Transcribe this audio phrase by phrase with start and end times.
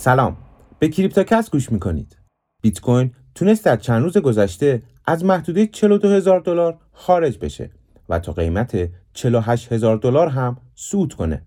[0.00, 0.36] سلام.
[0.78, 2.16] به کریپتوکس گوش می‌کنید.
[2.62, 7.70] بیت کوین تونست در چند روز گذشته از محدوده 42 هزار دلار خارج بشه
[8.08, 11.42] و تا قیمت 48 هزار دلار هم صعود کنه.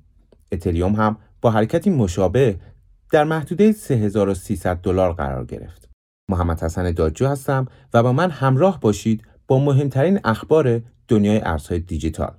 [0.52, 2.59] اتریوم هم با حرکتی مشابه
[3.11, 5.89] در محدوده 3300 دلار قرار گرفت.
[6.29, 12.33] محمد حسن دادجو هستم و با من همراه باشید با مهمترین اخبار دنیای ارزهای دیجیتال.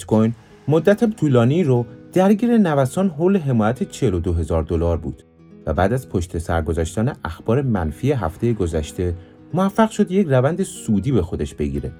[0.00, 0.34] بیت کوین
[0.68, 5.22] مدت طولانی رو درگیر نوسان حول حمایت 42 هزار دلار بود
[5.66, 9.14] و بعد از پشت سر گذاشتن اخبار منفی هفته گذشته
[9.54, 11.92] موفق شد یک روند سودی به خودش بگیره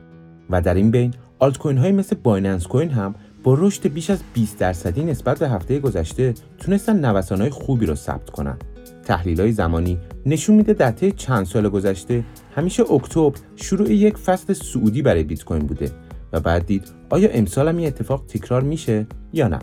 [0.50, 4.22] و در این بین آلت کوین های مثل بایننس کوین هم با رشد بیش از
[4.34, 8.56] 20 درصدی نسبت به هفته گذشته تونستن نوسان های خوبی رو ثبت کنن.
[9.04, 12.24] تحلیل های زمانی نشون میده در طی چند سال گذشته
[12.56, 15.90] همیشه اکتبر شروع یک فصل سعودی برای بیت کوین بوده
[16.32, 19.58] و بعد دید آیا امسال هم این اتفاق تکرار میشه یا نه.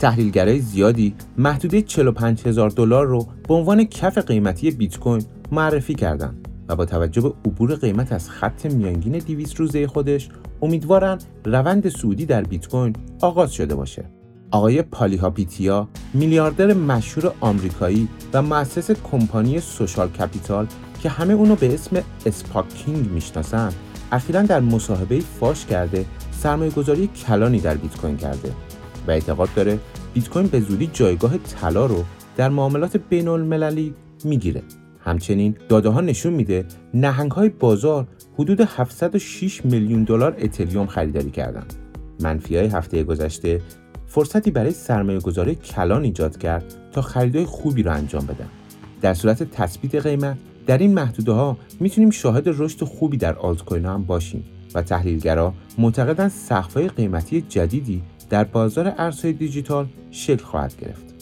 [0.00, 6.48] تحلیلگرای زیادی محدوده 45 هزار دلار رو به عنوان کف قیمتی بیت کوین معرفی کردند
[6.68, 10.28] و با توجه به عبور قیمت از خط میانگین 200 روزه خودش
[10.62, 14.04] امیدوارن روند سعودی در بیت کوین آغاز شده باشه.
[14.50, 20.66] آقای پالیهاپیتیا میلیاردر مشهور آمریکایی و مؤسس کمپانی سوشال کپیتال
[21.02, 23.72] که همه اونو به اسم اسپاکینگ می‌شناسن
[24.12, 28.52] اخیرا در مصاحبه فاش کرده سرمایه گذاری کلانی در بیت کوین کرده
[29.06, 29.78] و اعتقاد داره
[30.14, 32.04] بیت کوین به زودی جایگاه طلا رو
[32.36, 34.62] در معاملات بین المللی می‌گیره
[35.04, 38.06] همچنین داده ها نشون میده نهنگ های بازار
[38.38, 41.74] حدود 706 میلیون دلار اتریوم خریداری کردند.
[42.20, 43.60] منفی های هفته گذشته
[44.06, 48.48] فرصتی برای سرمایه گذاری کلان ایجاد کرد تا خریدای خوبی را انجام بدن.
[49.00, 53.84] در صورت تثبیت قیمت در این محدوده ها می‌تونیم شاهد رشد خوبی در آلت کوین
[53.84, 61.14] هم باشیم و تحلیلگرا معتقدند سقف‌های قیمتی جدیدی در بازار ارزهای دیجیتال شکل خواهد گرفت.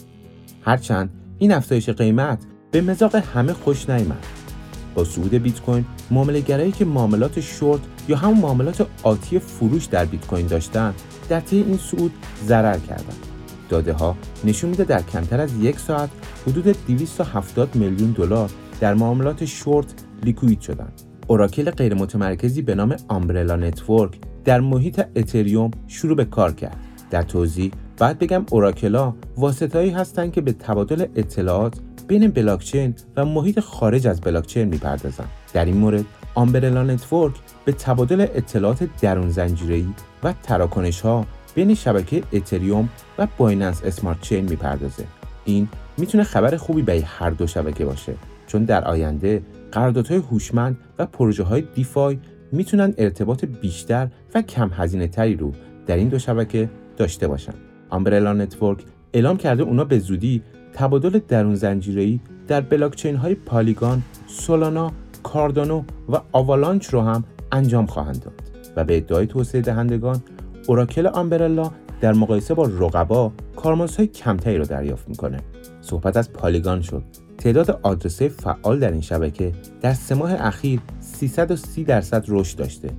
[0.62, 2.38] هرچند این افزایش قیمت
[2.70, 4.26] به مزاق همه خوش نیامد.
[4.94, 10.26] با صعود بیت کوین معامله که معاملات شورت یا همون معاملات آتی فروش در بیت
[10.26, 10.94] کوین داشتن
[11.28, 12.12] در طی این صعود
[12.44, 13.31] ضرر کردند.
[13.72, 16.10] داده ها نشون میده در کمتر از یک ساعت
[16.46, 18.50] حدود 270 میلیون دلار
[18.80, 21.02] در معاملات short liquid شدند.
[21.26, 26.76] oracle غیر متمرکزی به نام Umbrella Network در محیط اتریوم شروع به کار کرد.
[27.10, 33.24] در توضیح باید بگم oracle ا واسطایی هستند که به تبادل اطلاعات بین بلاکچین و
[33.24, 35.28] محیط خارج از بلاکچین می‌پردازند.
[35.52, 37.34] در این مورد Umbrella Network
[37.64, 39.86] به تبادل اطلاعات درون زنجیره‌ای
[40.24, 45.04] و تراکنش ها بین شبکه اتریوم و Binance Smart Chain می‌پردازه.
[45.44, 45.68] این
[45.98, 48.14] می‌تونه خبر خوبی به هر دو شبکه باشه
[48.46, 49.42] چون در آینده
[49.72, 52.18] قراردادهای هوشمند و پروژه های DeFi
[52.52, 55.52] می‌تونن ارتباط بیشتر و کم هزینه تری رو
[55.86, 57.54] در این دو شبکه داشته باشن.
[57.90, 58.78] Umbrella Network
[59.12, 60.42] اعلام کرده اونا به زودی
[60.74, 64.92] تبادل درون زنجیره‌ای در بلاکچین های پالیگان، سولانا،
[65.22, 68.42] کاردانو و آوالانچ رو هم انجام خواهند داد
[68.76, 70.22] و به ادعای توسعه دهندگان
[70.66, 75.40] اوراکل آمبرلا در مقایسه با رقبا کارمزدهای کمتری را دریافت می‌کنه
[75.80, 77.02] صحبت از پالیگان شد
[77.38, 82.90] تعداد آدرسه فعال در این شبکه در سه ماه اخیر 330 درصد رشد داشته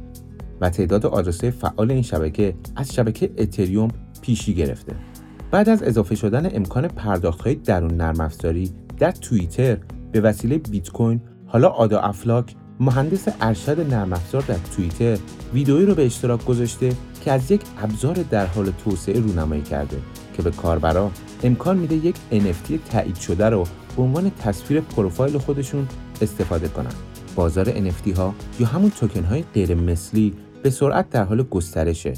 [0.62, 3.88] و تعداد آدرسه فعال این شبکه از شبکه اتریوم
[4.22, 4.96] پیشی گرفته.
[5.52, 9.78] بعد از اضافه شدن امکان پرداخت‌های درون نرم افزاری در توییتر
[10.12, 15.18] به وسیله بیت کوین، حالا آدا افلاک مهندس ارشد نرم افزار در توییتر
[15.54, 16.94] ویدئویی رو به اشتراک گذاشته
[17.26, 19.98] که از یک ابزار در حال توسعه رونمایی کرده
[20.34, 21.12] که به کاربرا
[21.44, 23.64] امکان میده یک NFT تایید شده رو
[23.98, 25.88] به عنوان تصویر پروفایل خودشون
[26.22, 26.96] استفاده کنند.
[27.36, 30.34] بازار NFT ها یا همون توکن های غیر مثلی
[30.64, 32.14] به سرعت در حال گسترشه.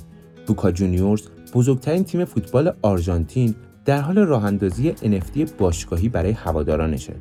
[0.48, 1.22] بوکا جونیورز
[1.54, 3.56] بزرگترین تیم فوتبال آرژانتین
[3.86, 7.14] در حال راه اندازی NFT باشگاهی برای هوادارانشه.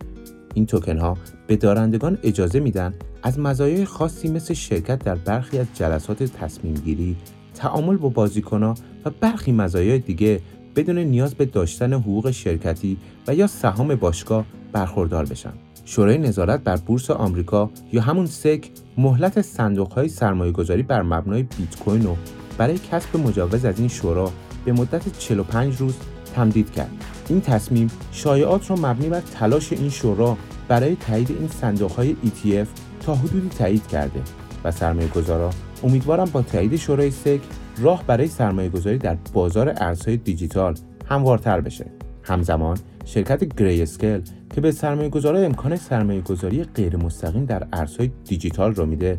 [0.54, 1.16] این توکن ها
[1.46, 7.16] به دارندگان اجازه میدن از مزایای خاصی مثل شرکت در برخی از جلسات تصمیم گیری،
[7.54, 8.74] تعامل با بازیکنها
[9.04, 10.40] و برخی مزایای دیگه
[10.76, 12.96] بدون نیاز به داشتن حقوق شرکتی
[13.26, 15.52] و یا سهام باشگاه برخوردار بشن.
[15.84, 21.78] شورای نظارت بر بورس آمریکا یا همون سک مهلت صندوقهای سرمایه گذاری بر مبنای بیت
[21.78, 22.16] کوین رو
[22.58, 24.32] برای کسب مجوز از این شورا
[24.64, 25.94] به مدت 45 روز
[26.34, 27.04] تمدید کرد.
[27.28, 30.36] این تصمیم شایعات را مبنی بر تلاش این شورا
[30.68, 32.66] برای تایید این صندوقهای ETF
[33.06, 34.20] تا حدودی تایید کرده
[34.64, 35.50] و سرمایه گذارا
[35.84, 37.40] امیدوارم با تایید شورای سک
[37.78, 40.74] راه برای سرمایه گذاری در بازار ارزهای دیجیتال
[41.08, 41.86] هموارتر بشه.
[42.22, 44.20] همزمان شرکت گری اسکل
[44.54, 49.18] که به سرمایه گذاره امکان سرمایه گذاری غیر مستقیم در ارزهای دیجیتال رو میده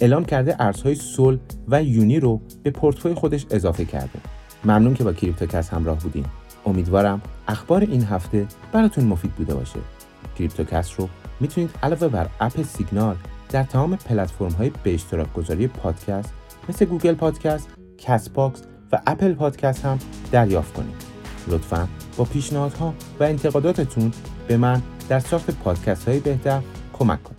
[0.00, 1.38] اعلام کرده ارزهای سول
[1.68, 4.18] و یونی رو به پورتفوی خودش اضافه کرده.
[4.64, 6.24] ممنون که با کریپتوکست همراه بودین.
[6.66, 9.78] امیدوارم اخبار این هفته براتون مفید بوده باشه.
[10.38, 11.08] کریپتوکست رو
[11.40, 13.16] می‌تونید علاوه بر اپ سیگنال
[13.48, 16.34] در تمام پلتفرم های به اشتراک گذاری پادکست
[16.68, 17.68] مثل Google Podcast،
[17.98, 18.62] Castbox
[18.92, 19.98] و Apple Podcast هم
[20.32, 20.94] دریافت کنید.
[21.48, 24.12] لطفا با پیشنهادها و انتقاداتتون
[24.48, 26.60] به من در ساخت پادکست های بهتر
[26.92, 27.37] کمک کنید.